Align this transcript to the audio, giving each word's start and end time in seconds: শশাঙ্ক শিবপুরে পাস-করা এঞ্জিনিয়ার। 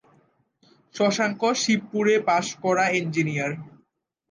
শশাঙ্ক 0.95 1.41
শিবপুরে 1.61 2.15
পাস-করা 2.27 2.85
এঞ্জিনিয়ার। 2.91 3.51